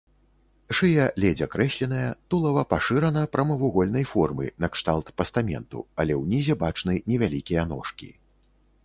[0.75, 8.09] Шыя ледзь акрэсленая, тулава пашырана, прамавугольнай формы накшталт пастаменту, але ўнізе бачны невялікія ножкі.